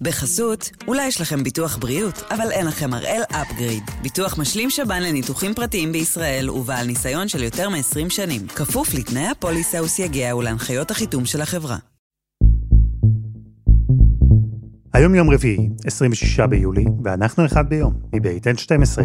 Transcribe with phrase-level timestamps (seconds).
[0.00, 3.82] בחסות, אולי יש לכם ביטוח בריאות, אבל אין לכם הראל אפגריד.
[4.02, 8.46] ביטוח משלים שב"ן לניתוחים פרטיים בישראל ובעל ניסיון של יותר מ-20 שנים.
[8.48, 11.76] כפוף לתנאי הפוליסה וסייגיה ולהנחיות החיתום של החברה.
[14.94, 19.02] היום יום רביעי, 26 ביולי, ואנחנו אחד ביום, מבית N12.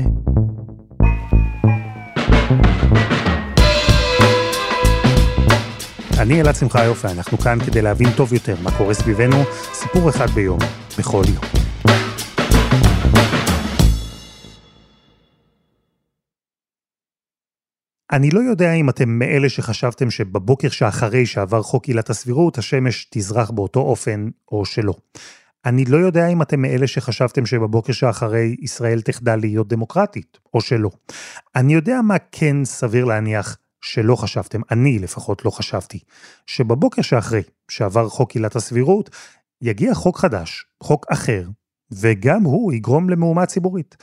[6.22, 9.44] אני אלעד שמחיוף ואנחנו כאן כדי להבין טוב יותר מה קורה סביבנו,
[9.74, 10.60] סיפור אחד ביום,
[10.98, 11.44] בכל יום.
[18.12, 23.51] אני לא יודע אם אתם מאלה שחשבתם שבבוקר שאחרי שעבר חוק עילת הסבירות, השמש תזרח
[23.51, 24.93] באותו אופן, או שלא.
[25.65, 30.90] אני לא יודע אם אתם מאלה שחשבתם שבבוקר שאחרי ישראל תחדל להיות דמוקרטית, או שלא.
[31.56, 36.00] אני יודע מה כן סביר להניח שלא חשבתם, אני לפחות לא חשבתי,
[36.45, 39.09] שבבוקר שאחרי שעבר חוק עילת הסבירות,
[39.61, 41.47] יגיע חוק חדש, חוק אחר,
[41.92, 43.97] וגם הוא יגרום למהומה ציבורית.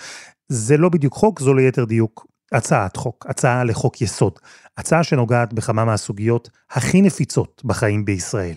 [0.49, 4.39] זה לא בדיוק חוק, זו ליתר דיוק הצעת חוק, הצעה לחוק יסוד,
[4.79, 8.55] הצעה שנוגעת בכמה מהסוגיות הכי נפיצות בחיים בישראל.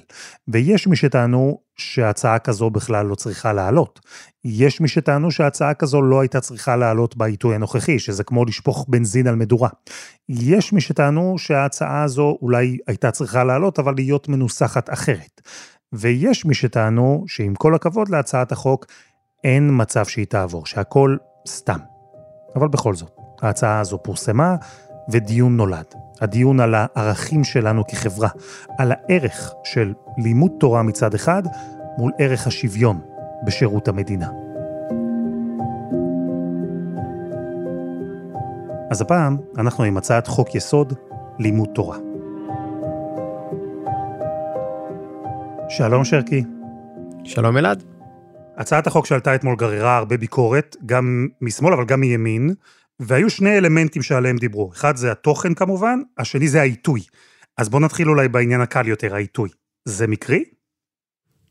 [0.47, 3.99] ויש מי שטענו שהצעה כזו בכלל לא צריכה לעלות.
[4.45, 9.27] יש מי שטענו שהצעה כזו לא הייתה צריכה לעלות בעיתוי הנוכחי, שזה כמו לשפוך בנזין
[9.27, 9.69] על מדורה.
[10.29, 15.41] יש מי שטענו שההצעה הזו אולי הייתה צריכה לעלות, אבל להיות מנוסחת אחרת.
[15.93, 18.85] ויש מי שטענו שעם כל הכבוד להצעת החוק,
[19.43, 21.17] אין מצב שהיא תעבור, שהכל
[21.47, 21.79] סתם.
[22.55, 24.55] אבל בכל זאת, ההצעה הזו פורסמה
[25.09, 25.85] ודיון נולד.
[26.21, 28.29] הדיון על הערכים שלנו כחברה,
[28.77, 31.43] על הערך של לימוד תורה מצד אחד,
[31.97, 33.01] מול ערך השוויון
[33.45, 34.29] בשירות המדינה.
[38.91, 40.93] אז הפעם אנחנו עם הצעת חוק יסוד
[41.39, 41.97] לימוד תורה.
[45.69, 46.43] שלום שרקי.
[47.23, 47.83] שלום אלעד.
[48.57, 52.53] הצעת החוק שעלתה אתמול גררה הרבה ביקורת, גם משמאל אבל גם מימין,
[53.00, 54.72] והיו שני אלמנטים שעליהם דיברו.
[54.72, 57.01] אחד זה התוכן כמובן, השני זה העיתוי.
[57.57, 59.50] אז בואו נתחיל אולי בעניין הקל יותר, העיתוי.
[59.85, 60.44] זה מקרי?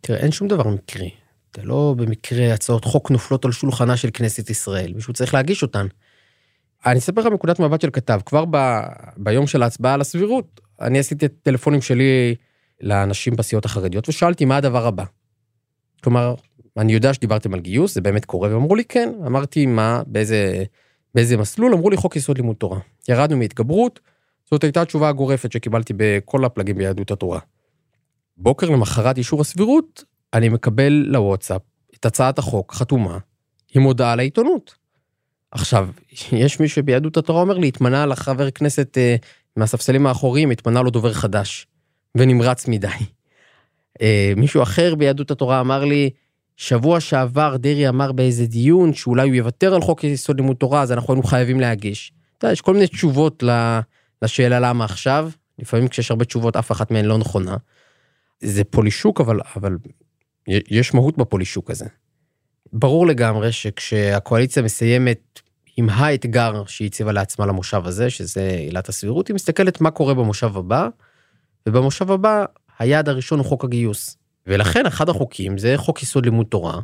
[0.00, 1.10] תראה, אין שום דבר מקרי.
[1.56, 5.86] זה לא במקרה הצעות חוק נופלות על שולחנה של כנסת ישראל, מישהו צריך להגיש אותן.
[6.86, 8.80] אני אספר לך מנקודת מבט של כתב, כבר ב...
[9.16, 12.34] ביום של ההצבעה על הסבירות, אני עשיתי את הטלפונים שלי
[12.80, 15.04] לאנשים בסיעות החרדיות ושאלתי מה הדבר הבא.
[16.02, 16.34] כלומר,
[16.76, 20.64] אני יודע שדיברתם על גיוס, זה באמת קורה, ואמרו לי כן, אמרתי מה, באיזה,
[21.14, 22.78] באיזה מסלול, אמרו לי חוק יסוד לימוד תורה.
[23.08, 24.00] ירדנו מהתגברות,
[24.50, 27.40] זאת הייתה התשובה הגורפת שקיבלתי בכל הפלגים ביהדות התורה.
[28.36, 30.04] בוקר למחרת אישור הסבירות,
[30.34, 31.62] אני מקבל לוואטסאפ
[31.94, 33.18] את הצעת החוק חתומה
[33.74, 34.74] עם הודעה לעיתונות.
[35.50, 35.88] עכשיו,
[36.32, 39.16] יש מי שביהדות התורה אומר לי, התמנה לחבר כנסת אה,
[39.56, 41.66] מהספסלים האחוריים, התמנה לו דובר חדש,
[42.14, 42.88] ונמרץ מדי.
[44.02, 46.10] אה, מישהו אחר ביהדות התורה אמר לי,
[46.58, 50.92] שבוע שעבר דרעי אמר באיזה דיון שאולי הוא יוותר על חוק יסוד לימוד תורה, אז
[50.92, 52.12] אנחנו היינו חייבים להגיש.
[52.38, 53.44] אתה יודע, יש כל מיני תשובות
[54.22, 57.56] לשאלה למה עכשיו, לפעמים כשיש הרבה תשובות אף אחת מהן לא נכונה.
[58.40, 59.76] זה פולישוק, אבל, אבל
[60.48, 61.86] יש מהות בפולישוק הזה.
[62.72, 65.40] ברור לגמרי שכשהקואליציה מסיימת
[65.76, 70.56] עם האתגר שהיא הציבה לעצמה למושב הזה, שזה עילת הסבירות, היא מסתכלת מה קורה במושב
[70.56, 70.88] הבא,
[71.68, 72.44] ובמושב הבא
[72.78, 74.16] היעד הראשון הוא חוק הגיוס.
[74.48, 76.80] ולכן אחד החוקים זה חוק יסוד לימוד תורה,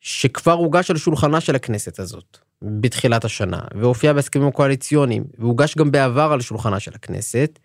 [0.00, 6.30] שכבר הוגש על שולחנה של הכנסת הזאת בתחילת השנה, והופיע בהסכמים הקואליציוניים, והוגש גם בעבר
[6.32, 7.58] על שולחנה של הכנסת,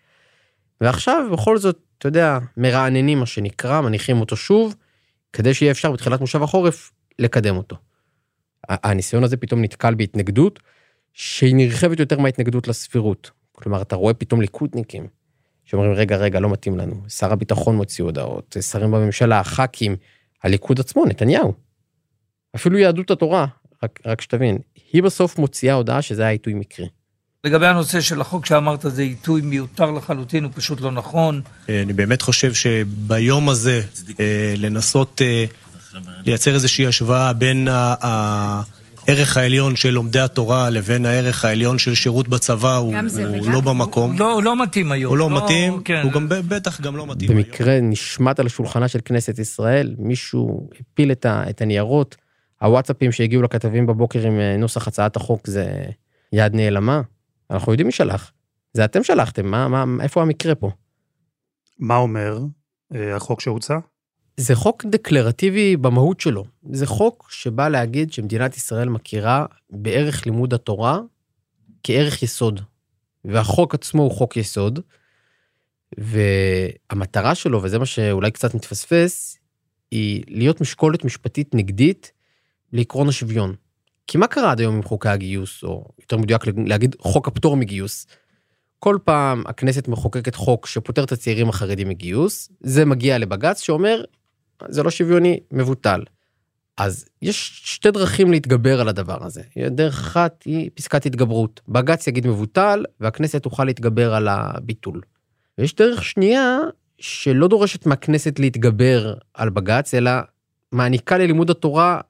[0.80, 4.74] ועכשיו בכל זאת, אתה יודע, מרעננים מה שנקרא, מניחים אותו שוב,
[5.32, 7.76] כדי שיהיה אפשר בתחילת מושב החורף לקדם אותו.
[8.68, 10.60] הניסיון הזה פתאום נתקל בהתנגדות
[11.12, 13.30] שהיא נרחבת יותר מההתנגדות לסבירות.
[13.52, 15.06] כלומר, אתה רואה פתאום ליכודניקים
[15.66, 17.02] שאומרים, רגע, רגע, לא מתאים לנו.
[17.08, 19.96] שר הביטחון מוציא הודעות, שרים בממשלה, ח"כים,
[20.44, 21.52] הליכוד עצמו, נתניהו.
[22.56, 23.46] אפילו יהדות התורה,
[23.82, 24.58] רק, רק שתבין,
[24.92, 26.88] היא בסוף מוציאה הודעה שזה היה עיתוי מקרי.
[27.44, 31.40] לגבי הנושא של החוק שאמרת, זה עיתוי מיותר לחלוטין, הוא פשוט לא נכון.
[31.68, 33.82] אני באמת חושב שביום הזה,
[34.20, 35.44] אה, לנסות אה,
[36.24, 37.68] לייצר איזושהי השוואה בין
[39.08, 42.94] הערך העליון של לומדי התורה לבין הערך העליון של שירות בצבא הוא,
[43.38, 44.10] הוא לא במקום.
[44.10, 45.10] הוא לא, הוא לא מתאים היום.
[45.10, 46.00] הוא לא, לא מתאים, כן.
[46.02, 47.90] הוא גם בטח גם לא מתאים במקרה היום.
[47.90, 52.16] נשמט על שולחנה של כנסת ישראל, מישהו הפיל את, ה, את הניירות,
[52.60, 55.84] הוואטסאפים שהגיעו לכתבים בבוקר עם אה, נוסח הצעת החוק זה
[56.32, 57.00] יד נעלמה.
[57.50, 58.32] אנחנו יודעים מי שלח.
[58.72, 60.70] זה אתם שלחתם, מה, מה, איפה המקרה פה?
[61.78, 62.38] מה אומר
[62.94, 63.78] אה, החוק שהוצע?
[64.36, 66.44] זה חוק דקלרטיבי במהות שלו.
[66.70, 71.00] זה חוק שבא להגיד שמדינת ישראל מכירה בערך לימוד התורה
[71.82, 72.60] כערך יסוד.
[73.24, 74.80] והחוק עצמו הוא חוק יסוד,
[75.98, 79.38] והמטרה שלו, וזה מה שאולי קצת מתפספס,
[79.90, 82.12] היא להיות משקולת משפטית נגדית
[82.72, 83.54] לעקרון השוויון.
[84.06, 88.06] כי מה קרה עד היום עם חוקי הגיוס, או יותר מדויק להגיד חוק הפטור מגיוס?
[88.78, 94.02] כל פעם הכנסת מחוקקת חוק שפוטר את הצעירים החרדים מגיוס, זה מגיע לבג"ץ שאומר,
[94.68, 96.02] זה לא שוויוני, מבוטל.
[96.76, 99.42] אז יש שתי דרכים להתגבר על הדבר הזה.
[99.70, 101.60] דרך אחת היא פסקת התגברות.
[101.68, 105.00] בג"ץ יגיד מבוטל, והכנסת תוכל להתגבר על הביטול.
[105.58, 106.58] ויש דרך שנייה
[106.98, 110.10] שלא דורשת מהכנסת להתגבר על בג"ץ, אלא
[110.72, 112.00] מעניקה ללימוד התורה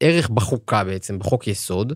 [0.00, 1.92] ערך בחוקה בעצם, בחוק יסוד,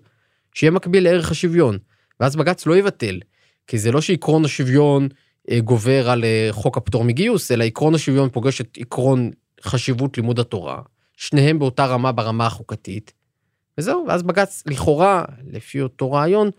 [0.55, 1.79] שיהיה מקביל לערך השוויון.
[2.21, 3.21] ואז בג"ץ לא יבטל,
[3.67, 5.09] כי זה לא שעקרון השוויון
[5.51, 9.31] אה, גובר על אה, חוק הפטור מגיוס, אלא עקרון השוויון פוגש את עקרון
[9.63, 10.83] חשיבות לימוד התורה,
[11.17, 13.13] שניהם באותה רמה ברמה החוקתית,
[13.79, 16.51] וזהו, ואז בג"ץ לכאורה, לפי אותו רעיון,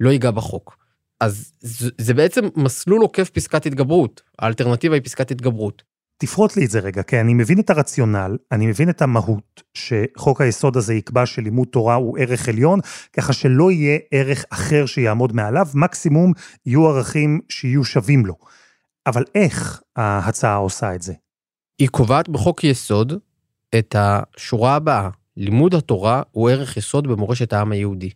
[0.00, 0.76] לא ייגע בחוק.
[1.20, 5.82] אז זה, זה בעצם מסלול עוקף פסקת התגברות, האלטרנטיבה היא פסקת התגברות.
[6.18, 10.40] תפרוט לי את זה רגע, כי אני מבין את הרציונל, אני מבין את המהות, שחוק
[10.40, 12.80] היסוד הזה יקבע שלימוד תורה הוא ערך עליון,
[13.12, 16.32] ככה שלא יהיה ערך אחר שיעמוד מעליו, מקסימום
[16.66, 18.34] יהיו ערכים שיהיו שווים לו.
[19.06, 21.12] אבל איך ההצעה עושה את זה?
[21.82, 23.12] היא קובעת בחוק יסוד
[23.78, 28.10] את השורה הבאה, לימוד התורה הוא ערך יסוד במורשת העם היהודי.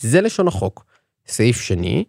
[0.00, 0.84] זה לשון החוק.
[1.26, 2.04] סעיף שני,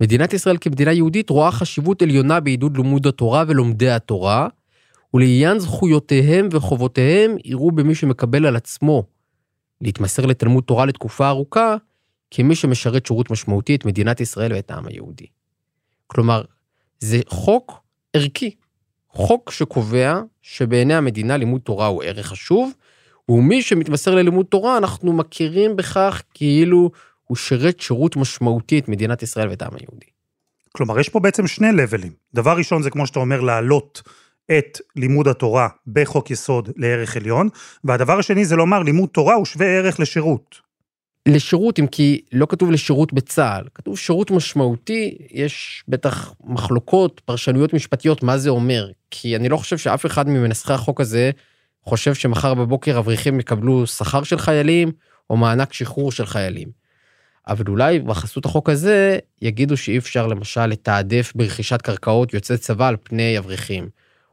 [0.00, 4.48] מדינת ישראל כמדינה יהודית רואה חשיבות עליונה בעידוד לימוד התורה ולומדי התורה,
[5.14, 9.02] ולעניין זכויותיהם וחובותיהם יראו במי שמקבל על עצמו
[9.80, 11.76] להתמסר לתלמוד תורה לתקופה ארוכה,
[12.30, 15.26] כמי שמשרת שירות משמעותי את מדינת ישראל ואת העם היהודי.
[16.06, 16.44] כלומר,
[16.98, 17.82] זה חוק
[18.12, 18.61] ערכי.
[19.12, 22.72] חוק שקובע שבעיני המדינה לימוד תורה הוא ערך חשוב,
[23.28, 26.90] ומי שמתמסר ללימוד תורה אנחנו מכירים בכך כאילו
[27.24, 30.06] הוא שירת שירות משמעותי את מדינת ישראל ואת העם היהודי.
[30.72, 32.12] כלומר, יש פה בעצם שני לבלים.
[32.34, 34.02] דבר ראשון זה כמו שאתה אומר, להעלות
[34.58, 37.48] את לימוד התורה בחוק יסוד לערך עליון,
[37.84, 40.71] והדבר השני זה לומר לימוד תורה הוא שווה ערך לשירות.
[41.28, 48.22] לשירות, אם כי לא כתוב לשירות בצה"ל, כתוב שירות משמעותי, יש בטח מחלוקות, פרשנויות משפטיות,
[48.22, 48.90] מה זה אומר.
[49.10, 51.30] כי אני לא חושב שאף אחד ממנסחי החוק הזה
[51.82, 54.92] חושב שמחר בבוקר אברכים יקבלו שכר של חיילים,
[55.30, 56.68] או מענק שחרור של חיילים.
[57.48, 62.96] אבל אולי בחסות החוק הזה יגידו שאי אפשר למשל לתעדף ברכישת קרקעות יוצאי צבא על
[63.02, 63.88] פני אברכים,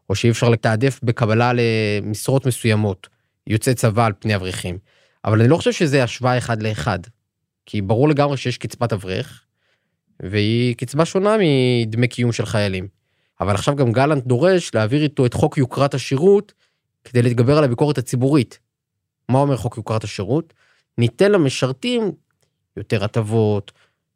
[0.10, 3.08] או שאי אפשר לתעדף בקבלה למשרות מסוימות
[3.48, 4.78] יוצאי צבא על פני אברכים.
[5.26, 7.00] אבל אני לא חושב שזה השוואה אחד לאחד.
[7.66, 9.44] כי ברור לגמרי שיש קצבת אברך,
[10.20, 12.88] והיא קצבה שונה מדמי קיום של חיילים.
[13.42, 16.54] אבל עכשיו גם גלנט דורש להעביר איתו את חוק יוקרת השירות
[17.04, 18.60] כדי להתגבר על הביקורת הציבורית.
[19.30, 20.54] מה אומר חוק יוקרת השירות?
[20.98, 22.12] ניתן למשרתים
[22.78, 23.72] יותר הטבות,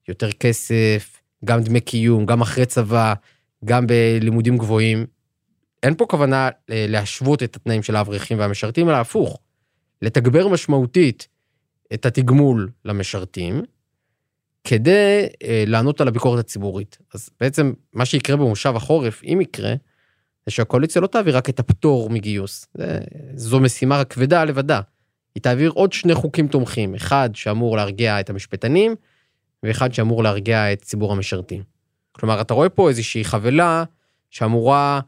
[0.08, 3.14] יותר כסף, גם דמי קיום, גם אחרי צבא,
[3.66, 5.06] גם בלימודים גבוהים.
[5.84, 9.40] אין פה כוונה אה, להשוות את התנאים של האברכים והמשרתים, אלא הפוך.
[10.04, 11.28] לתגבר משמעותית
[11.94, 13.62] את התגמול למשרתים,
[14.64, 16.98] כדי אה, לענות על הביקורת הציבורית.
[17.14, 19.74] אז בעצם מה שיקרה במושב החורף, אם יקרה,
[20.46, 22.68] זה שהקואליציה לא תעביר רק את הפטור מגיוס.
[22.74, 23.00] זה,
[23.36, 24.82] זו משימה כבדה לבדה.
[25.36, 28.96] היא תעביר עוד שני חוקים תומכים, אחד שאמור להרגיע את המשפטנים,
[29.64, 31.64] ואחד שאמור להרגיע את ציבור המשרתים.
[32.12, 33.84] כלומר, אתה רואה פה איזושהי חבילה
[34.30, 35.00] שאמורה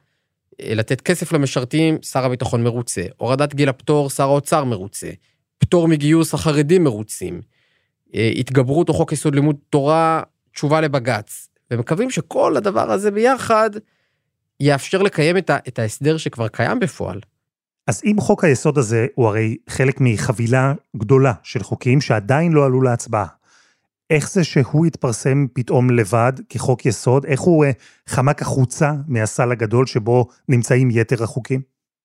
[0.61, 3.01] לתת כסף למשרתים, שר הביטחון מרוצה.
[3.17, 5.09] הורדת גיל הפטור, שר האוצר מרוצה.
[5.57, 7.41] פטור מגיוס, החרדים מרוצים.
[8.15, 10.21] אה, התגברות או חוק יסוד לימוד תורה,
[10.53, 11.49] תשובה לבג"ץ.
[11.71, 13.69] ומקווים שכל הדבר הזה ביחד
[14.59, 17.19] יאפשר לקיים את, ה, את ההסדר שכבר קיים בפועל.
[17.87, 22.81] אז אם חוק היסוד הזה הוא הרי חלק מחבילה גדולה של חוקים שעדיין לא עלו
[22.81, 23.25] להצבעה,
[24.09, 27.25] איך זה שהוא התפרסם פתאום לבד כחוק יסוד?
[27.25, 27.71] איך הוא אה,
[28.07, 31.61] חמק החוצה מהסל הגדול שבו נמצאים יתר החוקים?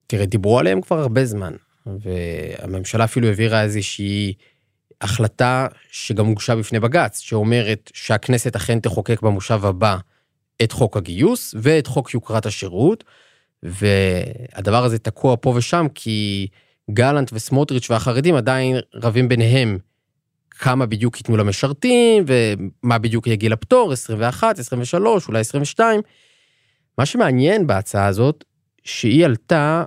[0.07, 1.53] תראה, דיברו עליהם כבר הרבה זמן,
[1.87, 4.35] והממשלה אפילו העבירה איזושהי
[5.01, 9.97] החלטה שגם הוגשה בפני בג"ץ, שאומרת שהכנסת אכן תחוקק במושב הבא
[10.63, 13.05] את חוק הגיוס ואת חוק יוקרת השירות,
[13.63, 16.47] והדבר הזה תקוע פה ושם כי
[16.91, 19.79] גלנט וסמוטריץ' והחרדים עדיין רבים ביניהם
[20.61, 26.01] כמה בדיוק ייתנו למשרתים, ומה בדיוק יהיה גיל הפטור, 21, 23, אולי 22.
[26.99, 28.45] מה שמעניין בהצעה הזאת,
[28.85, 29.85] שהיא עלתה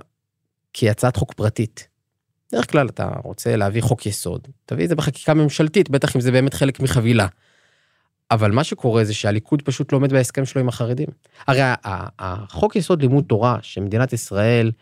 [0.72, 1.88] כהצעת חוק פרטית.
[2.48, 6.32] בדרך כלל אתה רוצה להביא חוק יסוד, תביא את זה בחקיקה ממשלתית, בטח אם זה
[6.32, 7.26] באמת חלק מחבילה.
[8.30, 11.08] אבל מה שקורה זה שהליכוד פשוט לא עומד בהסכם שלו עם החרדים.
[11.46, 11.60] הרי
[12.18, 14.72] החוק יסוד לימוד תורה שמדינת ישראל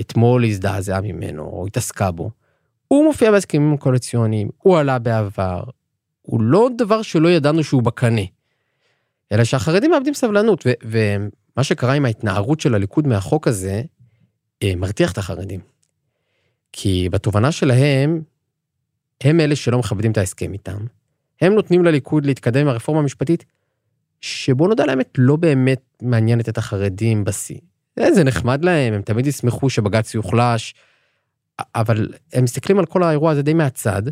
[0.00, 2.30] אתמול הזדעזעה ממנו, או התעסקה בו,
[2.88, 5.62] הוא מופיע בהסכמים הקואליציוניים, הוא עלה בעבר,
[6.22, 8.22] הוא לא דבר שלא ידענו שהוא בקנה,
[9.32, 13.82] אלא שהחרדים מאבדים סבלנות, ומה שקרה עם ההתנערות של הליכוד מהחוק הזה,
[14.62, 15.60] אה, מרתיח את החרדים.
[16.72, 18.22] כי בתובנה שלהם,
[19.20, 20.78] הם אלה שלא מכבדים את ההסכם איתם.
[21.40, 23.44] הם נותנים לליכוד להתקדם עם הרפורמה המשפטית,
[24.20, 27.58] שבוא נודע לאמת, לא באמת מעניינת את החרדים בשיא.
[27.96, 30.74] זה נחמד להם, הם תמיד ישמחו שבג"ץ יוחלש,
[31.74, 34.02] אבל הם מסתכלים על כל האירוע הזה די מהצד,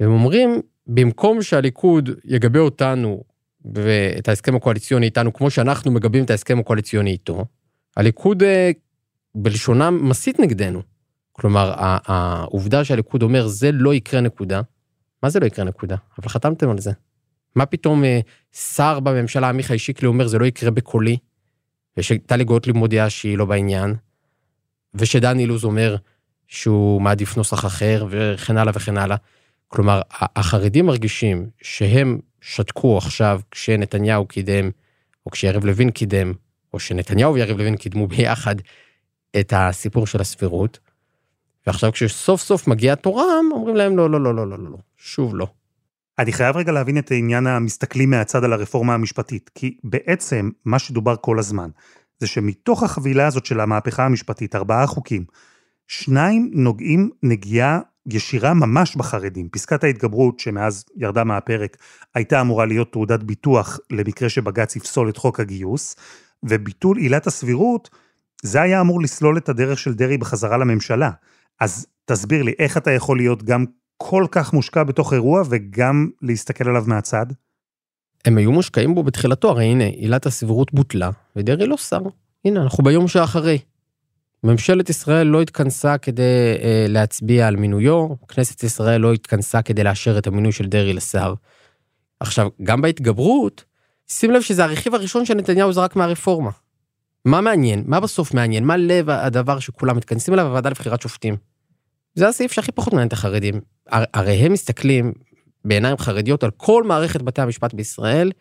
[0.00, 3.24] והם אומרים, במקום שהליכוד יגבה אותנו
[3.74, 7.44] ואת ההסכם הקואליציוני איתנו, כמו שאנחנו מגבים את ההסכם הקואליציוני איתו,
[7.96, 8.70] הליכוד אה,
[9.34, 10.82] בלשונם מסית נגדנו.
[11.32, 14.60] כלומר, העובדה שהליכוד אומר זה לא יקרה נקודה,
[15.22, 15.96] מה זה לא יקרה נקודה?
[16.18, 16.92] אבל חתמתם על זה.
[17.56, 18.20] מה פתאום אה,
[18.52, 21.16] שר בממשלה עמיחי שיקלי אומר זה לא יקרה בקולי,
[21.96, 23.94] ושטלי גוטליב מודיעה שהיא לא בעניין,
[24.94, 25.96] ושדן אילוז אומר
[26.52, 29.16] שהוא מעדיף נוסח אחר וכן הלאה וכן הלאה.
[29.68, 34.70] כלומר, החרדים מרגישים שהם שתקו עכשיו כשנתניהו קידם,
[35.26, 36.32] או כשיריב לוין קידם,
[36.74, 38.56] או שנתניהו ויריב לוין קידמו ביחד
[39.40, 40.78] את הסיפור של הסבירות,
[41.66, 45.46] ועכשיו כשסוף סוף מגיע תורם, אומרים להם לא, לא, לא, לא, לא, לא, שוב לא.
[46.18, 51.16] אני חייב רגע להבין את העניין המסתכלים מהצד על הרפורמה המשפטית, כי בעצם מה שדובר
[51.16, 51.70] כל הזמן,
[52.18, 55.24] זה שמתוך החבילה הזאת של המהפכה המשפטית, ארבעה חוקים,
[55.88, 59.48] שניים נוגעים נגיעה ישירה ממש בחרדים.
[59.48, 61.76] פסקת ההתגברות, שמאז ירדה מהפרק,
[62.14, 65.96] הייתה אמורה להיות תעודת ביטוח למקרה שבג"ץ יפסול את חוק הגיוס,
[66.42, 67.90] וביטול עילת הסבירות,
[68.42, 71.10] זה היה אמור לסלול את הדרך של דרעי בחזרה לממשלה.
[71.60, 73.64] אז תסביר לי, איך אתה יכול להיות גם
[73.96, 77.26] כל כך מושקע בתוך אירוע וגם להסתכל עליו מהצד?
[78.24, 82.00] הם היו מושקעים בו בתחילתו, הרי הנה, עילת הסבירות בוטלה, ודרעי לא שר.
[82.44, 83.58] הנה, אנחנו ביום שאחרי.
[84.44, 90.18] ממשלת ישראל לא התכנסה כדי אה, להצביע על מינויו, כנסת ישראל לא התכנסה כדי לאשר
[90.18, 91.34] את המינוי של דרעי לשר.
[92.20, 93.64] עכשיו, גם בהתגברות,
[94.08, 96.50] שים לב שזה הרכיב הראשון שנתניהו זרק מהרפורמה.
[97.24, 97.84] מה מעניין?
[97.86, 98.64] מה בסוף מעניין?
[98.64, 100.46] מה לב הדבר שכולם מתכנסים אליו?
[100.46, 101.36] הוועדה לבחירת שופטים.
[102.14, 103.60] זה הסעיף שהכי פחות מעניין את החרדים.
[103.88, 105.12] הרי הם מסתכלים
[105.64, 108.32] בעיניים חרדיות על כל מערכת בתי המשפט בישראל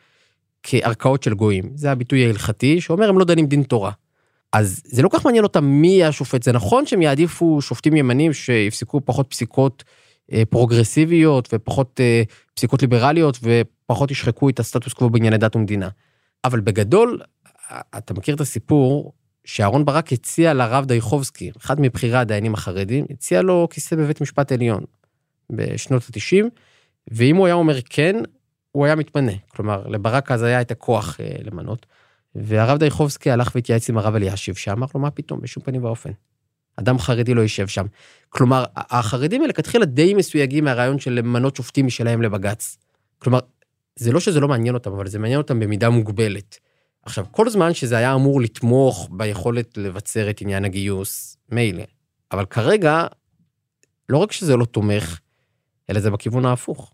[0.63, 1.71] כערכאות של גויים.
[1.75, 3.91] זה הביטוי ההלכתי שאומר הם לא דנים דין תורה.
[4.53, 6.43] אז זה לא כל כך מעניין אותם מי יהיה השופט.
[6.43, 9.83] זה נכון שהם יעדיפו שופטים ימנים שיפסקו פחות פסיקות
[10.31, 15.89] אה, פרוגרסיביות ופחות אה, פסיקות ליברליות ופחות ישחקו את הסטטוס קוו בענייני דת ומדינה.
[16.45, 17.21] אבל בגדול,
[17.97, 19.13] אתה מכיר את הסיפור
[19.45, 24.83] שאהרן ברק הציע לרב דייחובסקי, אחד מבכירי הדיינים החרדים, הציע לו כיסא בבית משפט עליון
[25.51, 26.45] בשנות ה-90,
[27.11, 28.15] ואם הוא היה אומר כן,
[28.71, 29.31] הוא היה מתמנה.
[29.47, 31.85] כלומר, לברק אז היה את הכוח אה, למנות.
[32.35, 36.11] והרב דייחובסקי הלך והתייעץ עם הרב אלישיב, שאמר לו, מה פתאום, בשום פנים ואופן.
[36.75, 37.85] אדם חרדי לא יישב שם.
[38.29, 42.77] כלומר, החרדים מלכתחילה די מסויגים מהרעיון של למנות שופטים משלהם לבג"ץ.
[43.19, 43.39] כלומר,
[43.95, 46.59] זה לא שזה לא מעניין אותם, אבל זה מעניין אותם במידה מוגבלת.
[47.03, 51.83] עכשיו, כל זמן שזה היה אמור לתמוך ביכולת לבצר את עניין הגיוס, מילא.
[52.31, 53.07] אבל כרגע,
[54.09, 55.19] לא רק שזה לא תומך,
[55.89, 56.93] אלא זה בכיוון ההפוך.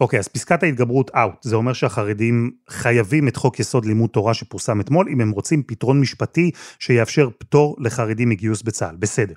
[0.00, 4.80] אוקיי, אז פסקת ההתגברות אאוט, זה אומר שהחרדים חייבים את חוק יסוד לימוד תורה שפורסם
[4.80, 9.34] אתמול, אם הם רוצים פתרון משפטי שיאפשר פטור לחרדים מגיוס בצה"ל, בסדר.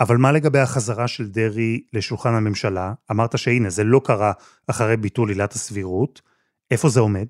[0.00, 2.92] אבל מה לגבי החזרה של דרעי לשולחן הממשלה?
[3.10, 4.32] אמרת שהנה, זה לא קרה
[4.66, 6.20] אחרי ביטול עילת הסבירות.
[6.70, 7.26] איפה זה עומד?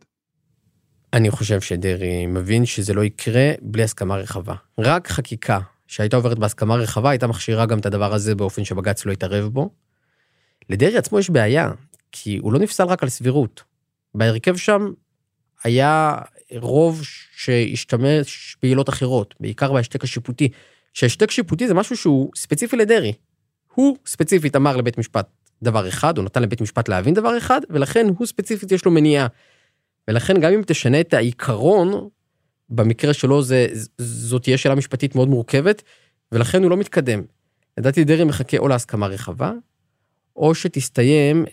[1.12, 4.54] אני חושב שדרעי מבין שזה לא יקרה בלי הסכמה רחבה.
[4.78, 9.12] רק חקיקה שהייתה עוברת בהסכמה רחבה הייתה מכשירה גם את הדבר הזה באופן שבג"ץ לא
[9.12, 9.70] יתערב בו.
[10.70, 11.70] לדרעי עצמו יש בעיה,
[12.12, 13.62] כי הוא לא נפסל רק על סבירות.
[14.14, 14.92] בהרכב שם
[15.64, 16.18] היה
[16.56, 17.02] רוב
[17.36, 20.48] שהשתמש בעילות אחרות, בעיקר בהשתק השיפוטי.
[20.94, 23.12] שהשתק שיפוטי זה משהו שהוא ספציפי לדרעי.
[23.74, 25.28] הוא ספציפית אמר לבית משפט
[25.62, 29.26] דבר אחד, הוא נתן לבית משפט להבין דבר אחד, ולכן הוא ספציפית יש לו מניעה.
[30.08, 32.08] ולכן גם אם תשנה את העיקרון,
[32.68, 33.66] במקרה שלו זה,
[33.98, 35.82] זאת תהיה שאלה משפטית מאוד מורכבת,
[36.32, 37.22] ולכן הוא לא מתקדם.
[37.78, 39.52] לדעתי דרעי מחכה או להסכמה רחבה,
[40.36, 41.44] או שתסתיים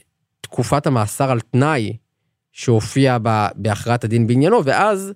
[0.44, 1.98] תקופת המאסר על תנאי
[2.52, 3.18] שהופיע
[3.56, 5.14] בהכרעת הדין בעניינו, ואז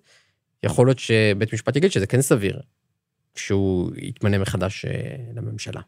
[0.64, 2.62] יכול להיות שבית משפט יגיד שזה כן סביר,
[3.36, 4.92] שהוא יתמנה מחדש אה,
[5.36, 5.82] לממשלה.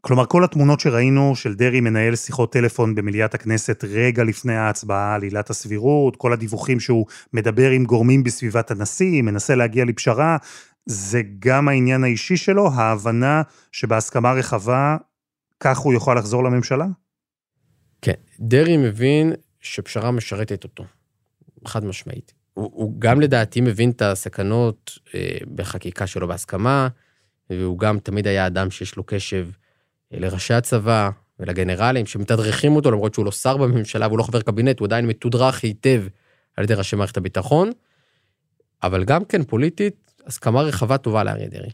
[0.00, 5.22] כלומר, כל התמונות שראינו של דרעי מנהל שיחות טלפון במליאת הכנסת רגע לפני ההצבעה על
[5.22, 10.36] עילת הסבירות, כל הדיווחים שהוא מדבר עם גורמים בסביבת הנשיא, מנסה להגיע לפשרה,
[10.86, 14.96] זה גם העניין האישי שלו, ההבנה שבהסכמה רחבה,
[15.60, 16.86] כך הוא יוכל לחזור לממשלה?
[18.02, 20.84] כן, דרעי מבין שפשרה משרתת אותו,
[21.66, 22.32] חד משמעית.
[22.54, 26.88] הוא, הוא גם לדעתי מבין את הסכנות אה, בחקיקה שלו בהסכמה,
[27.50, 29.48] והוא גם תמיד היה אדם שיש לו קשב
[30.10, 34.86] לראשי הצבא ולגנרלים שמתדרכים אותו, למרות שהוא לא שר בממשלה והוא לא חבר קבינט, הוא
[34.86, 36.04] עדיין מתודרך היטב
[36.56, 37.70] על ידי ראשי מערכת הביטחון.
[38.82, 41.70] אבל גם כן פוליטית, הסכמה רחבה טובה לאריה דרעי.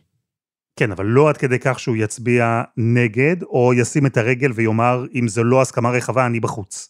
[0.78, 5.28] כן, אבל לא עד כדי כך שהוא יצביע נגד, או ישים את הרגל ויאמר, אם
[5.28, 6.88] זו לא הסכמה רחבה, אני בחוץ.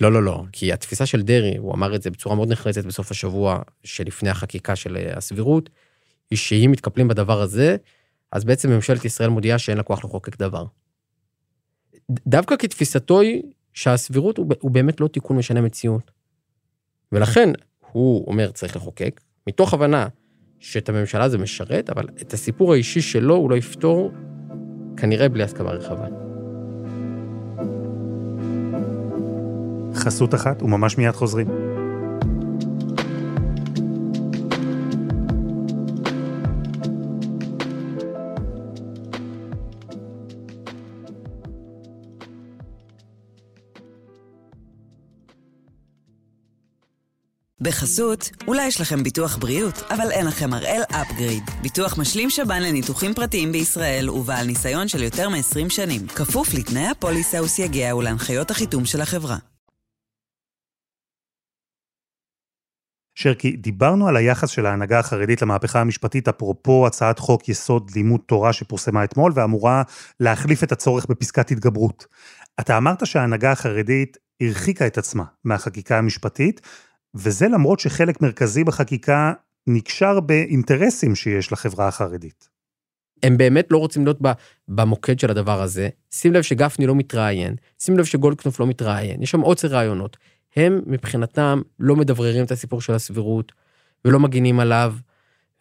[0.00, 3.10] לא, לא, לא, כי התפיסה של דרעי, הוא אמר את זה בצורה מאוד נחרצת בסוף
[3.10, 5.70] השבוע שלפני החקיקה של אה, הסבירות,
[6.30, 7.76] היא שאם מתקפלים בדבר הזה,
[8.32, 10.64] אז בעצם ממשלת ישראל מודיעה שאין לה כוח לחוקק דבר.
[12.10, 16.10] דווקא כתפיסתו היא שהסבירות הוא, הוא באמת לא תיקון משנה מציאות.
[17.12, 17.50] ולכן
[17.92, 20.08] הוא אומר צריך לחוקק, מתוך הבנה
[20.62, 24.12] שאת הממשלה זה משרת, אבל את הסיפור האישי שלו הוא לא יפתור
[24.96, 26.06] כנראה בלי הסכמה רחבה.
[29.94, 31.71] חסות אחת וממש מיד חוזרים.
[47.62, 51.42] בחסות, אולי יש לכם ביטוח בריאות, אבל אין לכם הראל אפגריד.
[51.62, 56.06] ביטוח משלים שב"ן לניתוחים פרטיים בישראל ובעל ניסיון של יותר מ-20 שנים.
[56.06, 59.36] כפוף לתנאי הפוליסה וסייגיה ולהנחיות החיתום של החברה.
[63.14, 68.52] שרקי, דיברנו על היחס של ההנהגה החרדית למהפכה המשפטית, אפרופו הצעת חוק יסוד לימוד תורה
[68.52, 69.82] שפורסמה אתמול ואמורה
[70.20, 72.06] להחליף את הצורך בפסקת התגברות.
[72.60, 76.60] אתה אמרת שההנהגה החרדית הרחיקה את עצמה מהחקיקה המשפטית,
[77.14, 79.32] וזה למרות שחלק מרכזי בחקיקה
[79.66, 82.48] נקשר באינטרסים שיש לחברה החרדית.
[83.22, 84.18] הם באמת לא רוצים להיות
[84.68, 85.88] במוקד של הדבר הזה.
[86.10, 90.16] שים לב שגפני לא מתראיין, שים לב שגולדקנופ לא מתראיין, יש שם עוצר רעיונות.
[90.56, 93.52] הם מבחינתם לא מדבררים את הסיפור של הסבירות
[94.04, 94.94] ולא מגינים עליו,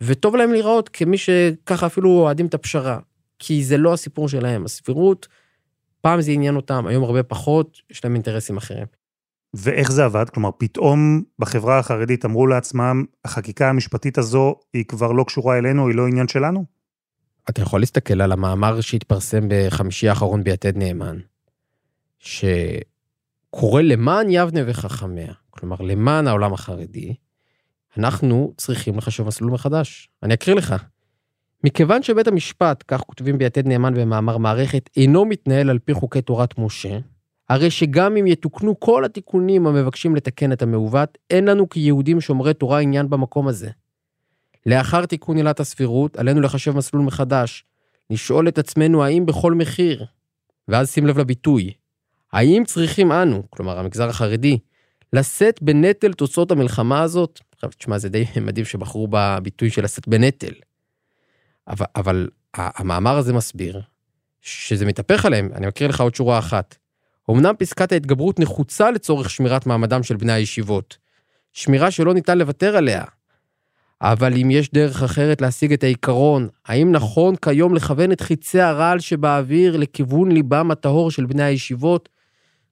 [0.02, 3.00] וטוב להם להיראות כמי שככה אפילו אוהדים את הפשרה,
[3.40, 4.66] כי זה לא הסיפור שלהם.
[4.66, 5.28] הסבירות,
[6.02, 9.01] פעם זה עניין אותם, היום הרבה פחות, יש להם אינטרסים אחרים.
[9.54, 10.30] ואיך זה עבד?
[10.30, 15.96] כלומר, פתאום בחברה החרדית אמרו לעצמם, החקיקה המשפטית הזו היא כבר לא קשורה אלינו, היא
[15.96, 16.66] לא עניין שלנו?
[17.50, 21.18] אתה יכול להסתכל על המאמר שהתפרסם בחמישי האחרון ביתד נאמן,
[22.20, 27.16] שקורא למען יבנה וחכמיה, כלומר למען העולם החרדי,
[27.98, 30.10] אנחנו צריכים לחשוב מסלול מחדש.
[30.24, 30.76] אני אקריא לך.
[31.64, 36.58] מכיוון שבית המשפט, כך כותבים ביתד נאמן במאמר מערכת, אינו מתנהל על פי חוקי תורת
[36.58, 36.98] משה,
[37.52, 42.80] הרי שגם אם יתוקנו כל התיקונים המבקשים לתקן את המעוות, אין לנו כיהודים שומרי תורה
[42.80, 43.70] עניין במקום הזה.
[44.66, 47.66] לאחר תיקון עילת הסבירות, עלינו לחשב מסלול מחדש,
[48.10, 50.06] לשאול את עצמנו האם בכל מחיר,
[50.68, 51.74] ואז שים לב לביטוי,
[52.34, 54.58] האם צריכים אנו, כלומר המגזר החרדי,
[55.14, 57.40] לשאת בנטל תוצאות המלחמה הזאת?
[57.52, 60.54] עכשיו, תשמע, זה די מדהים שבחרו בביטוי של לשאת בנטל.
[61.68, 63.82] אבל, אבל המאמר הזה מסביר
[64.42, 66.81] שזה מתהפך עליהם, אני מקריא לך עוד שורה אחת.
[67.30, 70.98] אמנם פסקת ההתגברות נחוצה לצורך שמירת מעמדם של בני הישיבות,
[71.54, 73.04] שמירה שלא ניתן לוותר עליה.
[74.02, 79.00] אבל אם יש דרך אחרת להשיג את העיקרון, האם נכון כיום לכוון את חיצי הרעל
[79.00, 82.10] שבאוויר לכיוון ליבם הטהור של בני הישיבות?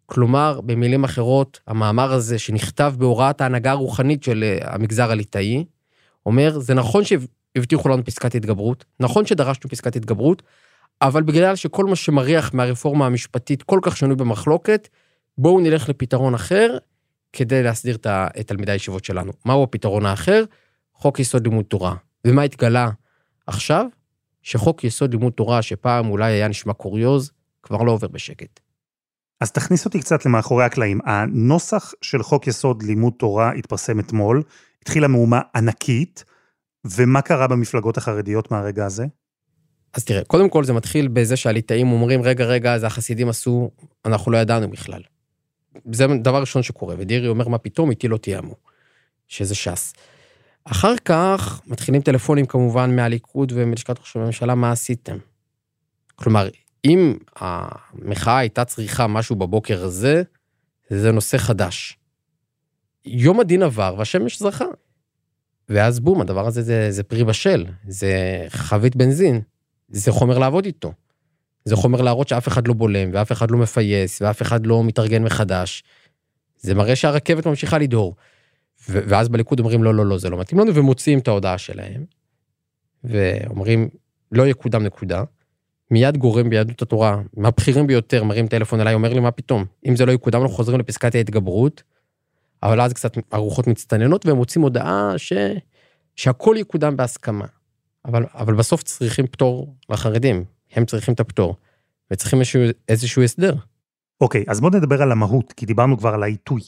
[0.05, 5.65] כלומר, במילים אחרות, המאמר הזה שנכתב בהוראת ההנהגה הרוחנית של אה, המגזר הליטאי,
[6.25, 10.43] אומר, זה נכון שהבטיחו לנו פסקת התגברות, נכון שדרשנו פסקת התגברות,
[11.01, 14.87] אבל בגלל שכל מה שמריח מהרפורמה המשפטית כל כך שנוי במחלוקת,
[15.37, 16.77] בואו נלך לפתרון אחר
[17.33, 17.97] כדי להסדיר
[18.39, 19.31] את תלמידי הישיבות שלנו.
[19.45, 20.43] מהו הפתרון האחר?
[20.93, 21.95] חוק יסוד לימוד תורה.
[22.27, 22.89] ומה התגלה
[23.47, 23.85] עכשיו?
[24.41, 27.31] שחוק יסוד לימוד תורה, שפעם אולי היה נשמע קוריוז,
[27.63, 28.59] כבר לא עובר בשקט.
[29.41, 30.99] אז תכניס אותי קצת למאחורי הקלעים.
[31.05, 34.43] הנוסח של חוק יסוד לימוד תורה התפרסם אתמול,
[34.81, 36.23] התחילה מהומה ענקית,
[36.85, 39.05] ומה קרה במפלגות החרדיות מהרגע הזה?
[39.93, 43.71] אז תראה, קודם כל זה מתחיל בזה שהליטאים אומרים, רגע, רגע, זה החסידים עשו,
[44.05, 45.01] אנחנו לא ידענו בכלל.
[45.91, 48.55] זה דבר ראשון שקורה, ודירי אומר, מה פתאום, איתי לא תיאמו,
[49.27, 49.93] שזה ש"ס.
[50.65, 55.17] אחר כך מתחילים טלפונים כמובן מהליכוד ומלשכת ראש הממשלה, מה עשיתם?
[56.15, 56.49] כלומר,
[56.85, 60.23] אם המחאה הייתה צריכה משהו בבוקר הזה,
[60.89, 61.97] זה נושא חדש.
[63.05, 64.65] יום הדין עבר והשמש זרחה.
[65.69, 69.41] ואז בום, הדבר הזה זה, זה פרי בשל, זה חבית בנזין.
[69.89, 70.93] זה חומר לעבוד איתו.
[71.65, 75.23] זה חומר להראות שאף אחד לא בולם, ואף אחד לא מפייס, ואף אחד לא מתארגן
[75.23, 75.83] מחדש.
[76.57, 78.15] זה מראה שהרכבת ממשיכה לדהור.
[78.89, 82.05] ואז בליכוד אומרים, לא, לא, לא, זה לא מתאים לנו, ומוציאים את ההודעה שלהם.
[83.03, 83.89] ואומרים,
[84.31, 85.23] לא יקודם נקודה.
[85.91, 89.65] מיד גורם ביהדות התורה, מהבכירים ביותר, מרים טלפון אליי, אומר לי, מה פתאום?
[89.87, 91.83] אם זה לא יקודם, אנחנו חוזרים לפסקת ההתגברות.
[92.63, 95.33] אבל אז קצת הרוחות מצטננות, והם מוצאים הודעה ש...
[96.15, 97.45] שהכל יקודם בהסכמה.
[98.05, 101.55] אבל, אבל בסוף צריכים פטור לחרדים, הם צריכים את הפטור,
[102.11, 103.55] וצריכים איזשהו, איזשהו הסדר.
[104.21, 106.61] אוקיי, אז בוא נדבר על המהות, כי דיברנו כבר על העיתוי.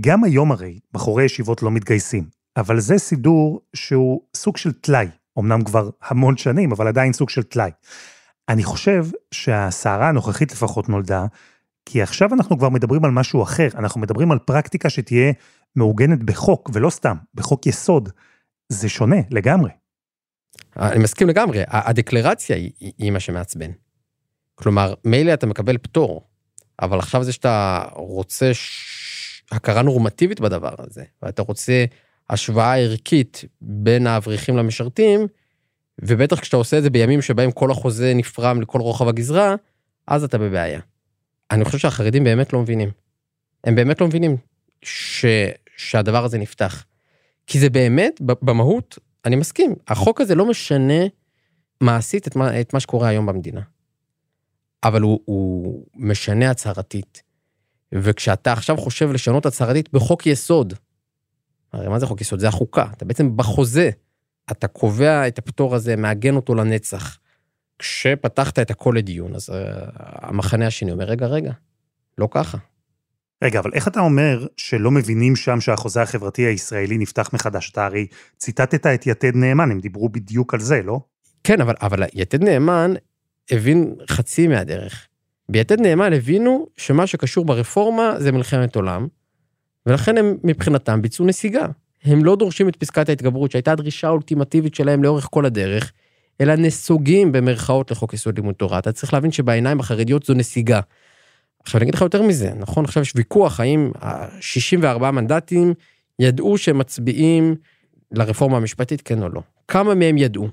[0.00, 2.24] גם היום הרי בחורי ישיבות לא מתגייסים,
[2.56, 7.42] אבל זה סידור שהוא סוג של טלאי אמנם כבר המון שנים, אבל עדיין סוג של
[7.42, 7.70] טלאי.
[8.48, 11.26] אני חושב שהסערה הנוכחית לפחות נולדה,
[11.86, 15.32] כי עכשיו אנחנו כבר מדברים על משהו אחר, אנחנו מדברים על פרקטיקה שתהיה
[15.76, 18.08] מעוגנת בחוק, ולא סתם, בחוק יסוד.
[18.68, 19.70] זה שונה לגמרי.
[20.76, 23.70] אני מסכים לגמרי, הדקלרציה היא, היא מה שמעצבן.
[24.54, 26.26] כלומר, מילא אתה מקבל פטור,
[26.82, 29.02] אבל עכשיו זה שאתה רוצה ש...
[29.52, 31.84] הכרה נורמטיבית בדבר הזה, ואתה רוצה
[32.30, 35.26] השוואה ערכית בין האברכים למשרתים,
[35.98, 39.54] ובטח כשאתה עושה את זה בימים שבהם כל החוזה נפרם לכל רוחב הגזרה,
[40.06, 40.80] אז אתה בבעיה.
[41.50, 42.90] אני חושב שהחרדים באמת לא מבינים.
[43.64, 44.36] הם באמת לא מבינים
[44.82, 45.26] ש...
[45.76, 46.84] שהדבר הזה נפתח.
[47.46, 51.04] כי זה באמת, במהות, אני מסכים, החוק הזה לא משנה
[51.80, 53.60] מעשית את מה, את מה שקורה היום במדינה.
[54.84, 57.22] אבל הוא, הוא משנה הצהרתית.
[57.92, 60.74] וכשאתה עכשיו חושב לשנות הצהרתית בחוק יסוד,
[61.72, 62.40] הרי מה זה חוק יסוד?
[62.40, 62.86] זה החוקה.
[62.96, 63.90] אתה בעצם בחוזה,
[64.50, 67.18] אתה קובע את הפטור הזה, מעגן אותו לנצח.
[67.78, 69.52] כשפתחת את הכל לדיון, אז uh,
[69.98, 71.52] המחנה השני אומר, רגע, רגע,
[72.18, 72.58] לא ככה.
[73.42, 77.70] רגע, אבל איך אתה אומר שלא מבינים שם שהחוזה החברתי הישראלי נפתח מחדש?
[77.70, 78.06] אתה הרי
[78.38, 81.00] ציטטת את יתד נאמן, הם דיברו בדיוק על זה, לא?
[81.44, 82.94] כן, אבל, אבל יתד נאמן
[83.50, 85.06] הבין חצי מהדרך.
[85.48, 89.06] ביתד נאמן הבינו שמה שקשור ברפורמה זה מלחמת עולם,
[89.86, 91.66] ולכן הם מבחינתם ביצעו נסיגה.
[92.04, 95.92] הם לא דורשים את פסקת ההתגברות, שהייתה הדרישה האולטימטיבית שלהם לאורך כל הדרך,
[96.40, 98.78] אלא נסוגים במרכאות לחוק יסוד לימוד תורה.
[98.78, 100.80] אתה צריך להבין שבעיניים החרדיות זו נסיגה.
[101.62, 102.84] עכשיו אני אגיד לך יותר מזה, נכון?
[102.84, 105.74] עכשיו יש ויכוח האם ה-64 מנדטים
[106.18, 107.54] ידעו שהם מצביעים
[108.12, 109.42] לרפורמה המשפטית, כן או לא.
[109.68, 110.48] כמה מהם ידעו?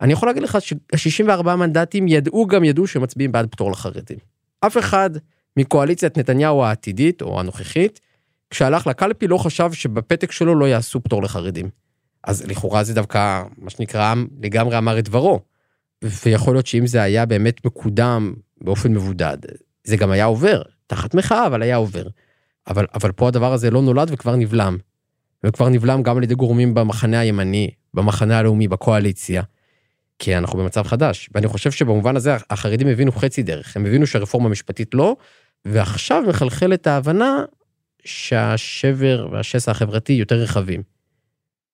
[0.00, 4.18] אני יכול להגיד לך שה-64 מנדטים ידעו גם ידעו שהם מצביעים בעד פטור לחרדים.
[4.60, 5.10] אף אחד
[5.56, 8.00] מקואליציית נתניהו העתידית או הנוכחית,
[8.50, 11.68] כשהלך לקלפי לא חשב שבפתק שלו לא יעשו פטור לחרדים.
[12.24, 15.40] אז לכאורה זה דווקא, מה שנקרא, לגמרי אמר את דברו.
[16.04, 19.38] ויכול להיות שאם זה היה באמת מקודם באופן מבודד,
[19.86, 22.06] זה גם היה עובר, תחת מחאה, אבל היה עובר.
[22.68, 24.76] אבל, אבל פה הדבר הזה לא נולד וכבר נבלם.
[25.44, 29.42] וכבר נבלם גם על ידי גורמים במחנה הימני, במחנה הלאומי, בקואליציה.
[30.18, 31.30] כי אנחנו במצב חדש.
[31.34, 33.76] ואני חושב שבמובן הזה החרדים הבינו חצי דרך.
[33.76, 35.16] הם הבינו שהרפורמה המשפטית לא,
[35.64, 37.44] ועכשיו מחלחלת ההבנה
[38.04, 40.82] שהשבר והשסע החברתי יותר רחבים.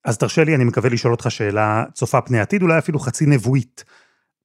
[0.05, 3.85] אז תרשה לי, אני מקווה לשאול אותך שאלה צופה פני עתיד, אולי אפילו חצי נבואית.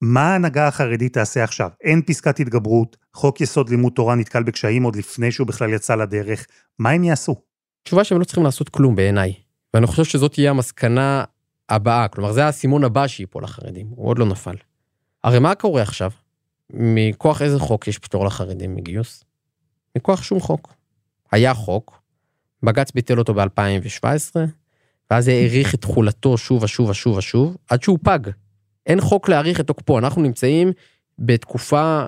[0.01, 1.69] מה ההנהגה החרדית תעשה עכשיו?
[1.81, 6.45] אין פסקת התגברות, חוק יסוד לימוד תורה נתקל בקשיים עוד לפני שהוא בכלל יצא לדרך,
[6.79, 7.36] מה הם יעשו?
[7.83, 9.33] תשובה שהם לא צריכים לעשות כלום בעיניי.
[9.73, 11.23] ואני חושב שזאת תהיה המסקנה
[11.69, 14.55] הבאה, כלומר זה האסימון הבא שיפול לחרדים, הוא עוד לא נפל.
[15.23, 16.12] הרי מה קורה עכשיו?
[16.73, 19.23] מכוח איזה חוק יש פטור לחרדים מגיוס?
[19.97, 20.73] מכוח שום חוק.
[21.31, 22.01] היה חוק,
[22.63, 24.36] בג"ץ ביטל אותו ב-2017,
[25.12, 28.19] ואז האריך את תחולתו שוב ושוב ושוב ושוב, עד שהוא פג.
[28.88, 30.71] אין חוק להאריך את תוקפו, אנחנו נמצאים
[31.19, 32.06] בתקופה,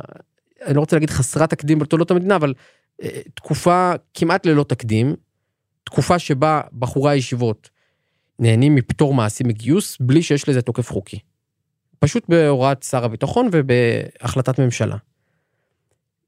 [0.66, 2.54] אני לא רוצה להגיד חסרת תקדים בתולדות המדינה, אבל
[3.02, 5.16] אה, תקופה כמעט ללא תקדים,
[5.84, 7.70] תקופה שבה בחורי הישיבות
[8.40, 11.20] נהנים מפטור מעשי מגיוס בלי שיש לזה תוקף חוקי.
[12.00, 14.98] פשוט בהוראת שר הביטחון ובהחלטת ממשלה.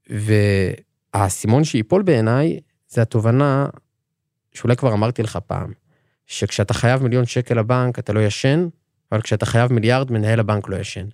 [0.10, 2.60] והאסימון שיפול בעיניי
[2.90, 3.68] זה התובנה
[4.54, 5.74] שאולי כבר אמרתי לך פעם,
[6.28, 8.68] שכשאתה חייב מיליון שקל לבנק אתה לא ישן,
[9.12, 11.06] אבל כשאתה חייב מיליארד מנהל הבנק לא ישן.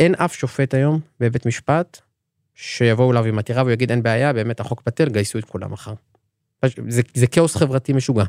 [0.00, 2.00] אין אף שופט היום בבית משפט
[2.54, 5.94] שיבואו אליו עם עתירה ויגיד אין בעיה, באמת החוק בטל, גייסו את כולם מחר.
[6.88, 8.24] זה, זה כאוס חברתי משוגע.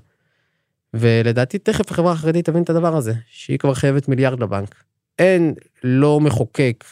[0.94, 4.84] ולדעתי תכף החברה החרדית תבין את הדבר הזה, שהיא כבר חייבת מיליארד לבנק.
[5.20, 6.84] אין לא מחוקק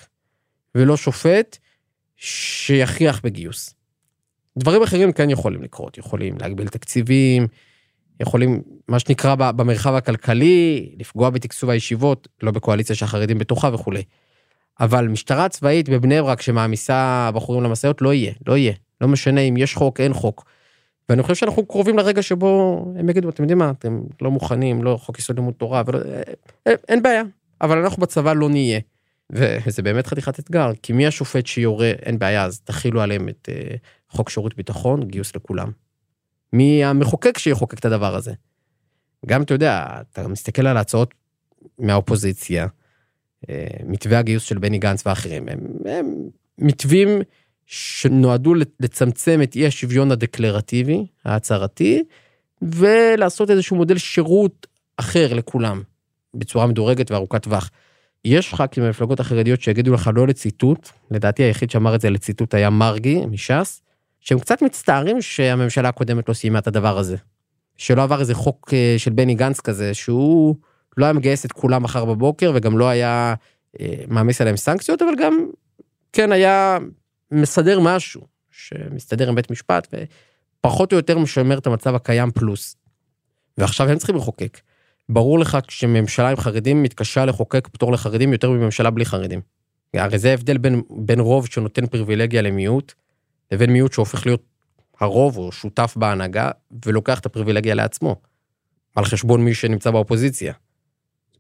[0.76, 1.58] ולא שופט
[2.16, 3.76] שיכריח בגיוס.
[4.58, 7.48] דברים אחרים כן יכולים לקרות, יכולים להגביל תקציבים,
[8.20, 14.04] יכולים, מה שנקרא במרחב הכלכלי, לפגוע בתקצוב הישיבות, לא בקואליציה שהחרדים בתוכה וכולי.
[14.80, 18.74] אבל משטרה צבאית בבני ברק שמעמיסה בחורים למשאיות, לא יהיה, לא יהיה.
[19.02, 20.46] לא משנה אם יש חוק, אין חוק.
[21.10, 24.98] ואני חושב שאנחנו קרובים לרגע שבו הם יגידו, אתם יודעים מה, אתם לא מוכנים, לא
[25.02, 26.22] חוק יסוד לימוד תורה, ולא, אין, אה,
[26.68, 27.24] אה, אין בעיה,
[27.62, 28.80] אבל אנחנו בצבא לא נהיה.
[29.30, 33.78] וזה באמת חתיכת אתגר, כי מי השופט שיורה, אין בעיה, אז תכילו עליהם את uh,
[34.10, 35.72] חוק שירות ביטחון, גיוס לכולם.
[36.54, 38.34] מי המחוקק שיחוקק את הדבר הזה?
[39.26, 41.14] גם, אתה יודע, אתה מסתכל על ההצעות
[41.80, 43.48] מהאופוזיציה, uh,
[43.86, 46.16] מתווה הגיוס של בני גנץ ואחרים, הם, הם
[46.58, 47.10] מתווים
[47.66, 52.04] שנועדו לצמצם את אי השוויון הדקלרטיבי, ההצהרתי,
[52.62, 55.82] ולעשות איזשהו מודל שירות אחר לכולם,
[56.34, 57.70] בצורה מדורגת וארוכת טווח.
[58.26, 62.70] יש ח"כים במפלגות החרדיות שיגידו לך לא לציטוט, לדעתי היחיד שאמר את זה לציטוט היה
[62.70, 63.82] מרגי מש"ס,
[64.24, 67.18] שהם קצת מצטערים שהממשלה הקודמת לא סיימה את הדבר הזה.
[67.78, 70.56] שלא עבר איזה חוק אה, של בני גנץ כזה, שהוא
[70.98, 73.34] לא היה מגייס את כולם מחר בבוקר וגם לא היה
[73.80, 75.46] אה, מעמיס עליהם סנקציות, אבל גם
[76.14, 76.78] כן היה
[77.32, 79.88] מסדר משהו שמסתדר עם בית משפט
[80.60, 82.76] ופחות או יותר משמר את המצב הקיים פלוס.
[83.58, 84.60] ועכשיו הם צריכים לחוקק.
[85.10, 89.42] ברור לך כשממשלה עם חרדים מתקשה לחוקק פטור לחרדים יותר מממשלה בלי חרדים.
[89.94, 92.94] הרי זה ההבדל בין, בין רוב שנותן פריבילגיה למיעוט,
[93.52, 94.44] לבין מיעוט שהופך להיות
[95.00, 96.52] הרוב או שותף בהנהגה
[96.86, 98.16] ולוקח את הפריבילגיה לעצמו.
[98.96, 100.54] על חשבון מי שנמצא באופוזיציה.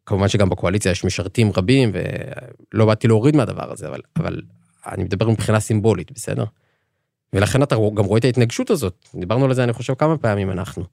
[0.05, 1.91] כמובן שגם בקואליציה יש משרתים רבים
[2.73, 4.41] ולא באתי להוריד מהדבר הזה, אבל, אבל
[4.85, 6.45] אני מדבר מבחינה סימבולית, בסדר?
[7.33, 10.83] ולכן אתה גם רואה את ההתנגשות הזאת, דיברנו על זה אני חושב כמה פעמים אנחנו.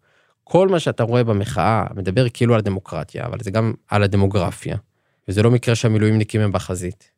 [0.45, 4.77] כל מה שאתה רואה במחאה מדבר כאילו על הדמוקרטיה, אבל זה גם על הדמוגרפיה.
[5.29, 7.11] וזה לא מקרה שהמילואימניקים הם בחזית.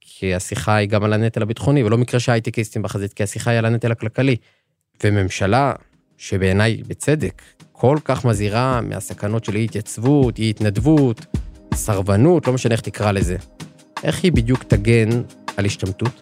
[0.00, 3.64] כי השיחה היא גם על הנטל הביטחוני, ולא מקרה שההייטקיסטים בחזית, כי השיחה היא על
[3.64, 4.36] הנטל הכלכלי.
[5.04, 5.72] וממשלה,
[6.18, 11.26] שבעיניי בצדק, כל כך מזהירה מהסכנות של אי התייצבות, אי התנדבות,
[11.74, 13.36] סרבנות, לא משנה איך תקרא לזה.
[14.02, 15.08] איך היא בדיוק תגן
[15.56, 16.20] על השתמטות?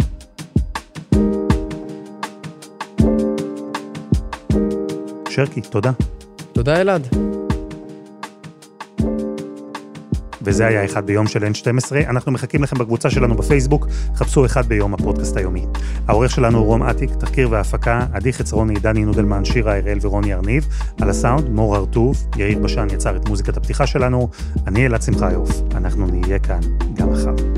[5.31, 5.93] שרקי, תודה.
[6.53, 7.09] תודה אלעד.
[10.49, 12.09] וזה היה אחד ביום של N12.
[12.09, 15.67] אנחנו מחכים לכם בקבוצה שלנו בפייסבוק, חפשו אחד ביום הפודקאסט היומי.
[16.07, 20.69] העורך שלנו הוא רום אטיק, תחקיר והפקה, עדי חצרוני, דני נודלמן, שירה הראל ורוני ארניב.
[21.01, 24.29] על הסאונד, מור הרטוב, יאיר בשן יצר את מוזיקת הפתיחה שלנו,
[24.67, 26.61] אני אלעד שמחיוף, אנחנו נהיה כאן
[26.95, 27.58] גם מחר.